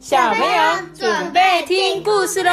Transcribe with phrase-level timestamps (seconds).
[0.00, 0.48] 小朋友
[0.94, 2.50] 准备听故事喽！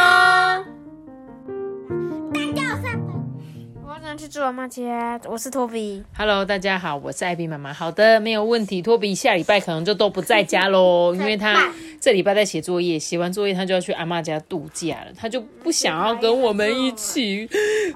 [3.85, 6.03] 我想去猪妈家，我是托比。
[6.13, 7.71] Hello，大家好，我是艾比妈妈。
[7.71, 8.81] 好的，没有问题。
[8.81, 11.71] 托比下礼拜可能就都不在家喽，因为他
[12.01, 17.49] 这礼拜在写作业，写完作业他就要去阿妈家度假了，他就不想要跟我们一起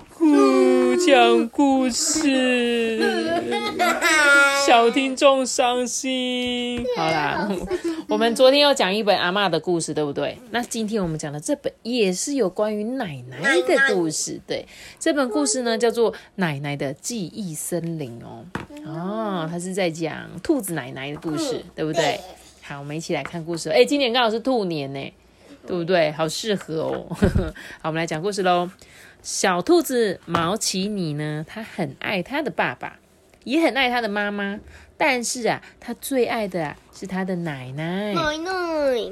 [0.09, 0.25] 哭
[1.05, 2.99] 讲故事，
[4.67, 6.85] 小听众伤心。
[6.95, 7.49] 好啦，
[8.07, 10.37] 我们昨天要讲一本阿妈的故事，对不对？
[10.51, 14.39] 那今天我们讲的这本也是有关于奶奶的故事。
[14.45, 14.67] 对，
[14.99, 18.45] 这本故事呢叫做《奶奶的记忆森林》哦。
[18.85, 22.19] 哦，它是在讲兔子奶奶的故事，对不对？
[22.61, 23.69] 好，我们一起来看故事。
[23.69, 25.13] 哎，今年刚好是兔年呢，
[25.65, 26.11] 对不对？
[26.11, 27.07] 好适合哦。
[27.81, 28.69] 好，我们来讲故事喽。
[29.21, 32.99] 小兔子毛奇尼呢，他很爱他的爸爸，
[33.43, 34.59] 也很爱他的妈妈，
[34.97, 38.13] 但是啊，他最爱的啊是他的奶奶。
[38.13, 39.11] 奶奶，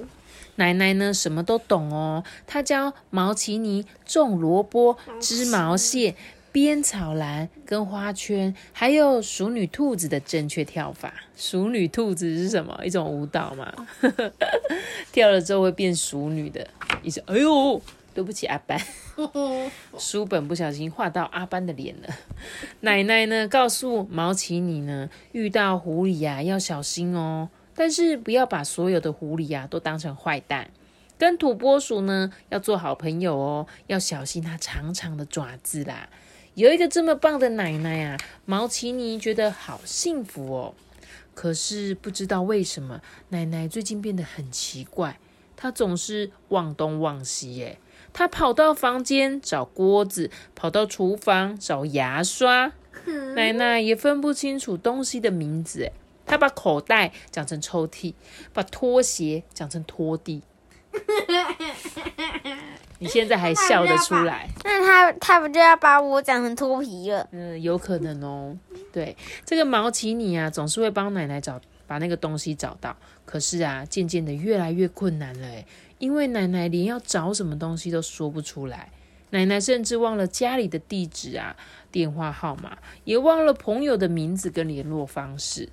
[0.55, 6.15] 奶奶呢什么都懂哦，他教毛奇尼种萝卜、织毛线、
[6.51, 11.13] 编草篮跟花圈，还有熟女兔子的正确跳法。
[11.37, 12.81] 熟女兔子是什么？
[12.83, 13.71] 一种舞蹈嘛，
[15.13, 16.67] 跳了之后会变熟女的。
[17.03, 17.79] 一直哎呦，
[18.19, 18.77] 对不起阿班，
[19.97, 22.09] 书本不小心画到阿班的脸了。
[22.81, 27.47] 奶奶呢告诉毛奇尼呢，遇到狐狸呀、要小心哦。
[27.73, 30.69] 但是不要把所有的狐狸啊都当成坏蛋，
[31.17, 36.09] 跟土拨鼠呢要做好朋友哦，要小心它长长的爪子啦。
[36.55, 40.75] 有一个这么棒的奶奶啊，毛奇尼觉得好幸福哦。
[41.33, 45.17] 可是不知道为什么，奶奶最近变得很奇怪，
[45.55, 47.79] 她总是忘东忘西耶。
[48.13, 52.73] 她跑到房间找锅子，跑到厨房找牙刷，
[53.35, 55.91] 奶奶也分不清楚东西的名字哎。
[56.25, 58.13] 他把口袋讲成抽屉，
[58.53, 60.43] 把拖鞋讲成拖地。
[62.99, 64.47] 你现在还笑得出来？
[64.63, 67.27] 那他他不就要把我讲成脱皮了？
[67.31, 68.55] 嗯，有可能哦。
[68.93, 72.95] 对，这个毛奇尼啊，总是会帮奶奶找把那个东西找到。
[73.25, 75.65] 可是啊，渐渐的越来越困难了诶，
[75.97, 78.91] 因为奶奶连要找什么东西都说不出来。
[79.31, 81.55] 奶奶甚至忘了家里的地址啊、
[81.91, 85.69] 电话号码，也忘了朋友的名字跟联络方式。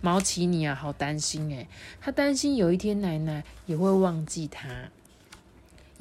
[0.00, 1.68] 毛奇尼啊，好担心诶，
[2.00, 4.68] 他担心有一天奶奶也会忘记他。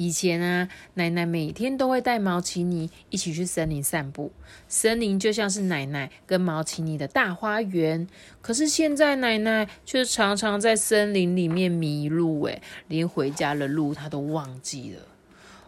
[0.01, 4.31] 以前啊，奶奶每天都会带毛奇尼一起去森林散步，
[4.69, 8.07] 森林就像是奶奶跟毛奇尼的大花园。
[8.41, 15.01] 可是现在奶奶却常常在森林里面迷路，诶，连回家的路她都忘记了。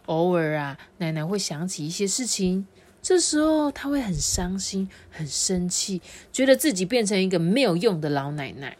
[0.06, 2.66] 偶尔啊，奶奶会想起一些事情。
[3.02, 6.00] 这时候他会很伤心、很生气，
[6.32, 8.78] 觉得自己变成一个没有用的老奶奶。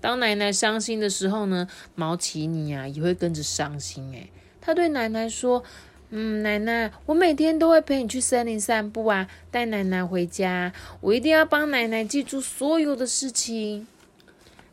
[0.00, 4.10] 当奶奶伤心的时候呢，毛奇尼啊也会跟着伤心。
[4.12, 4.30] 诶，
[4.66, 5.62] 他对奶奶说
[6.10, 10.72] ：“嗯，奶奶，我每天都会陪你去森林散步啊，带奶奶回家。
[11.00, 13.86] 我一定要帮奶奶记住所有的事情。”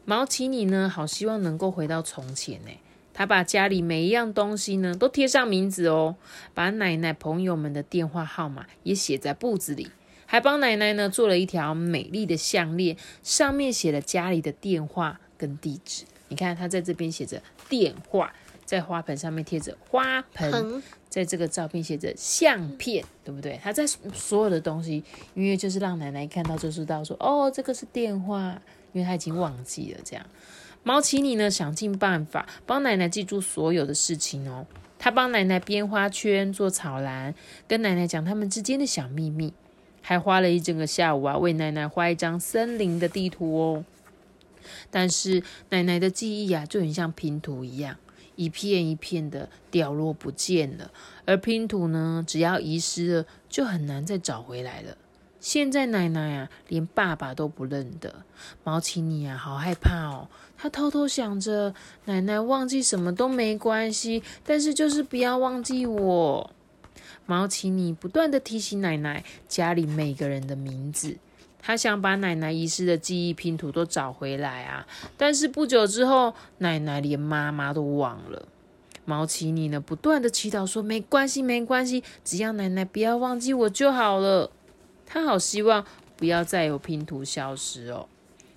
[0.04, 2.72] 毛奇尼呢，好希望能够回到从前呢。
[3.14, 6.16] 他把家里每一样东西呢都贴上名字哦，
[6.56, 9.92] 把奶奶朋友们的电话号码也写在布子里，
[10.26, 16.06] 还帮奶奶呢做了一条美丽的项链，上面写了家里的电话跟地址。
[16.30, 17.40] 你看，他在这边写着
[17.70, 18.34] 电话，
[18.66, 23.60] 在花盆上面贴着花盆，在这个照片写着相片，对不对？
[23.64, 25.04] 他在所有的东西，
[25.34, 30.26] 因为就是让奶奶看到就知道说，哦，这个是电话，因为他已经忘记了这样。
[30.84, 34.66] 毛奇尼呢，想尽办法帮奶奶记住所有的事情哦。
[35.00, 37.34] 他帮奶奶编花圈、做草篮，
[37.68, 39.54] 跟奶奶讲他们之间的小秘密，
[40.02, 43.86] 还花了一整个下午啊，为奶奶画一张森林的地图哦。
[44.90, 47.98] 但是奶奶的记忆啊，就很像拼图一样，
[48.36, 50.92] 一片一片的掉落不见了。
[51.26, 54.98] 而拼图呢，只要遗失了，就很难再找回来了。
[55.40, 58.24] 现在奶奶啊，连爸爸都不认得。
[58.64, 60.30] 毛奇尼啊，好害怕哦。
[60.58, 61.76] 他偷偷想着，
[62.06, 66.52] 奶奶忘记什么都没关系，但是就是不要忘记我。
[67.26, 71.18] 毛奇尼不断的提醒奶奶家里每个人的名字，
[71.66, 74.86] 他想把奶奶遗失的记忆拼图都找回来啊。
[75.16, 78.48] 但是不久之后，奶奶连妈妈都忘了。
[79.06, 84.52] 毛奇尼呢，不断的祈祷说：“没关系，没关系，只要奶奶不要忘记我就好了。”
[85.06, 88.08] 他好希望不要再有拼图消失哦。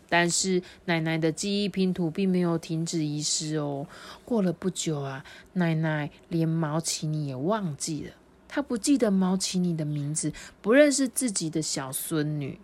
[0.08, 3.86] 但是奶奶的记忆拼图并没有停止遗失哦。
[4.24, 5.24] 过了不久啊，
[5.54, 8.12] 奶奶连毛奇尼也忘记了，
[8.46, 10.32] 她不记得毛奇尼的名字，
[10.62, 12.60] 不认识自己的小孙女。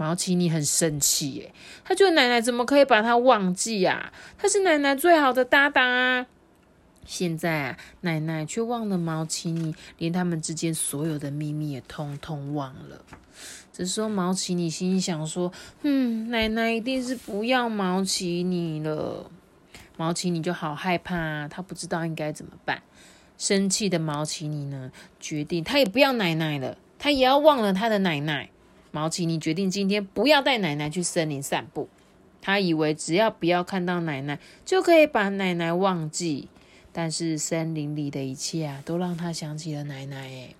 [0.00, 1.52] 毛奇尼很生气耶，
[1.84, 4.10] 他觉得奶奶怎么可以把他忘记啊？
[4.38, 6.26] 他是奶奶最好的搭档啊！
[7.04, 13.04] 现在啊，奶奶却忘了毛奇尼，连他们之间所有的秘密也通通忘了。
[13.72, 15.52] 这时候，毛奇尼心想说
[15.82, 19.30] ：“嗯，奶奶一定是不要毛奇尼了。”
[19.98, 22.82] 毛奇尼就好害怕，他不知道应该怎么办。
[23.36, 28.48] 生气的毛奇尼呢，决定他也不要奶奶了，他也要忘了他的奶奶。
[28.90, 31.88] 毛奇尼决定今天不要带奶奶去森林散步。
[32.42, 36.48] 他以为只要不要看到奶奶，就可以把奶奶忘记。
[36.92, 40.28] 但是森林里的一切啊，都让他想起了奶奶。
[40.28, 40.56] 诶，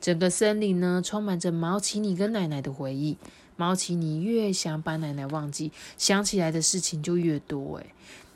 [0.00, 3.16] 整个森林呢，充满着毛奇尼跟奶奶的回忆。
[3.56, 7.78] 毛奇尼越想把奶奶忘记，想起来的事情就越多。
[7.78, 7.86] 诶，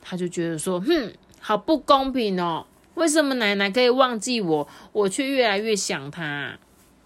[0.00, 2.66] 他就觉得说，哼，好不公平哦！
[2.94, 6.58] 为什么奶奶可以忘记我，我却越来越想她？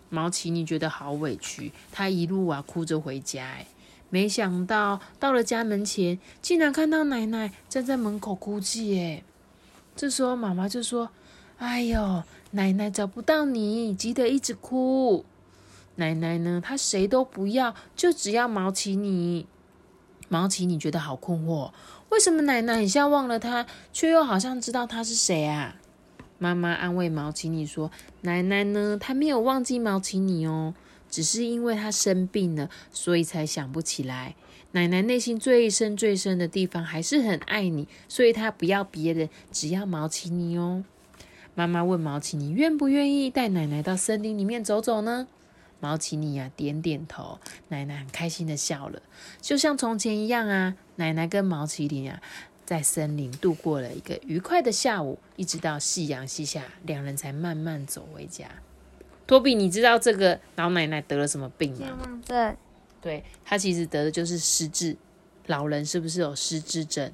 [0.08, 3.44] 毛奇尼觉得好委屈，他一路啊哭着回家。
[3.44, 3.66] 诶，
[4.10, 8.94] 没想到到了家门前，竟然看到奶奶站在门口哭泣。
[8.96, 9.24] 诶，
[9.96, 11.10] 这时候妈妈就说
[11.58, 12.22] ：“哎呦，
[12.52, 15.24] 奶奶找不到你，急得一直哭。
[15.96, 16.60] 奶奶呢？
[16.64, 19.46] 她谁都不要，就只要毛奇尼。
[20.28, 21.70] 毛奇尼觉得好困惑，
[22.08, 25.76] 为什么奶奶很像忘了他，却又好像知道他是谁啊？”
[26.44, 28.98] 妈妈安慰毛奇尼说：“奶奶呢？
[29.00, 30.74] 她没有忘记毛奇尼哦，
[31.08, 34.34] 只是因为她生病了，所以才想不起来。
[34.72, 40.84] 奶奶内心最深最深的地方还是很爱你，所以她不要别人，只要毛奇尼哦。”
[41.56, 45.26] 妈妈问毛奇尼：“愿不愿意带奶奶到森林里面走走呢？”
[45.80, 47.38] 毛奇尼呀点点头，
[47.68, 49.00] 奶奶很开心的笑了，
[49.40, 50.76] 就像从前一样啊。
[50.96, 52.20] 奶奶跟毛奇尼啊。
[52.64, 58.46] 在森林度过了一个愉快的下午，一直到夕阳西下，两人才慢慢走回家。
[59.26, 61.78] 托比，你知道这个老奶奶得了什么病吗？
[61.78, 62.56] 健忘症。
[63.00, 64.96] 对，她其实得的就是失智。
[65.46, 67.12] 老人是不是有失智症？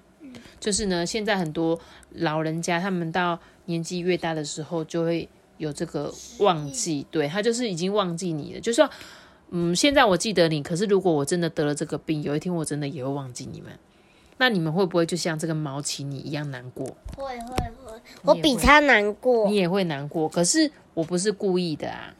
[0.60, 1.80] 就是呢，现在很多
[2.12, 7.04] 老人家，他们到年纪越大的时候，就会有这个忘记。
[7.10, 8.88] 对他就是已经忘记你了，就说，
[9.50, 13.72] 嗯，现在我记得你，可是如果我真的得了这个病，有一天我真的也会忘记你们。
[14.40, 16.86] 那你们会不会就像这个毛奇你一样难过？
[17.14, 17.54] 会会
[17.84, 19.46] 会，我比他难过。
[19.46, 22.14] 你也会难过，可是我不是故意的啊，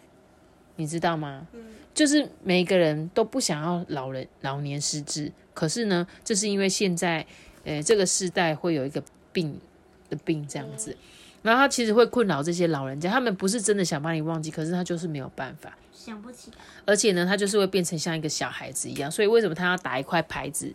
[0.77, 1.47] 你知道吗？
[1.55, 1.65] 嗯，
[1.95, 7.27] 就是每一个人都不想要老人老年失智，可是呢，这是因为现在，
[7.65, 9.03] 呃，这个时代会有一个
[9.33, 9.59] 病
[10.11, 10.95] 的病这样子，
[11.41, 20.75] 然后他其实会困扰这些老人家，他们不是真的想把你忘记，可是他就是没有办法想不起来，而且呢，他就是会变成像一个小孩子一样，所以为什么他要打一块牌子？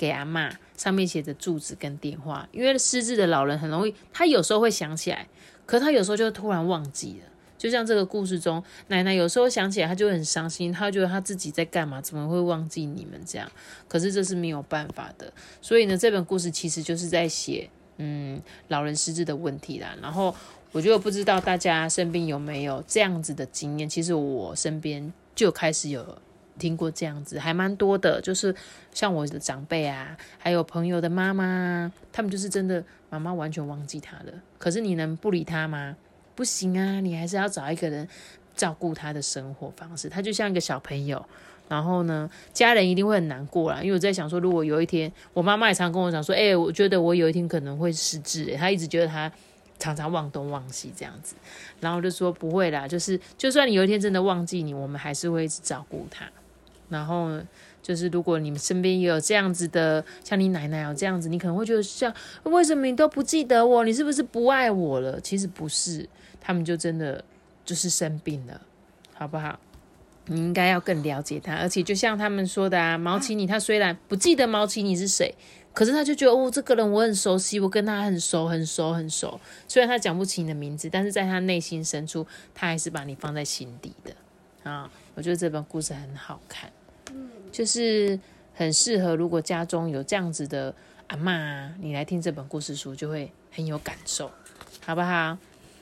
[0.00, 5.28] 给阿妈上面写着住址跟电话，因为失智的老人很容易，他有时候会想起来，
[5.66, 7.28] 可他有时候就突然忘记了。
[7.58, 13.46] 就像这个故事中，奶奶有时候想起来，她就很伤心，她觉得她自己在干嘛，怎么会忘记你们这样？
[13.86, 15.30] 可是这是没有办法的。
[15.60, 17.68] 所以呢，这本故事其实就是在写，
[17.98, 19.94] 嗯，老人失智的问题啦。
[20.00, 20.34] 然后
[20.72, 26.16] 我就不知道大家身边有没有这样子的经验，其实我身边就开始有。
[26.60, 28.54] 听过这样子还蛮多的，就是
[28.94, 34.32] 像我的长辈啊，还有朋友的妈妈，他们就是真的妈妈完全忘记他了。
[34.58, 35.96] 可是你能不理他吗？
[36.36, 38.06] 不行啊，你还是要找一个人
[38.54, 40.08] 照顾他的生活方式。
[40.08, 41.24] 他就像一个小朋友，
[41.68, 43.80] 然后呢，家人一定会很难过啦。
[43.82, 49.32] 因为我在想说，如果有一天我妈妈也常跟我讲说，哎，我觉得我有一天可能会失智，她一直觉得她。
[49.80, 51.34] 常常忘东忘西这样子，
[51.80, 56.26] 然后就说不会啦，就是就算你有一天真的忘记你，我们还是会一直照顾他。
[56.90, 57.30] 然后
[57.82, 63.84] 就是，如果你们身边也有这样子的，像你奶奶有这样子，你可能会觉得像为什么你都不记得我？
[63.84, 65.18] 你是不是不爱我了？
[65.20, 66.06] 其实不是，
[66.40, 67.24] 他们就真的
[67.64, 68.60] 就是生病了，
[69.14, 69.58] 好不好？
[70.26, 75.34] 你应该要更了解他，而且就像他们说的啊，毛奇尼他虽然不记得毛奇尼是谁，
[75.72, 79.40] 可是他就觉得哦，这个人我很熟悉，我跟他很熟很熟很熟。
[79.66, 84.88] 虽然他讲不起你的名字，但是在他内心深处，他还是把你放在心底的啊。
[85.16, 86.70] 我觉得这本故事很好看。
[87.60, 88.18] 就是
[88.54, 90.74] 很适合，如果家中有这样子的
[91.08, 94.30] 阿妈，你来听这本故事书就会很有感受，
[94.82, 95.36] 好不好？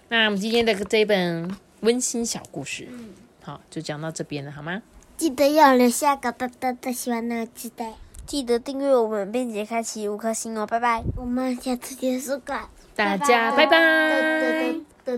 [0.09, 1.49] 那我们今天的这一本
[1.83, 3.11] 温馨小故事，嗯，
[3.45, 4.83] 好，就讲到这边了，好吗？
[5.17, 7.93] 记得要留下个大大的喜欢那个记得
[8.27, 14.75] 记得订阅我们，并且开启五颗星哦，拜拜，我们下次结束吧，大家拜拜。
[15.05, 15.15] 哒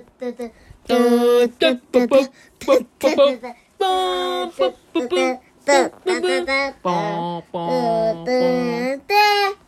[5.65, 9.61] 哒哒哒哒哒哒哒。